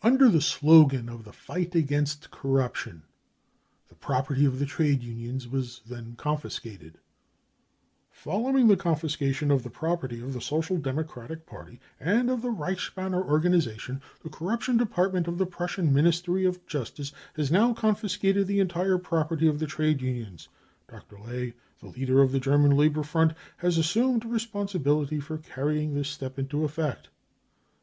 [0.00, 3.02] Under the slogan of the" fight against corruption
[3.88, 6.98] 55 the property of the trade unions was then confiscated:€ cc
[8.10, 12.48] Following on the confiscation of the property of the Social Democratic Party and of the
[12.52, 18.46] Reichsbanner or ganisation, the Corruption Department of the Prussian Ministry of Justice has now confiscated
[18.46, 20.48] the entire DESTRUCTION OF WORKERS 5 ORGANISATIONS I55 property of the trade unions.
[20.88, 21.18] Dr.
[21.20, 26.38] Ley, the leader of the German Labour Front, has assumed responsibility for carrying this step
[26.38, 27.10] into effect."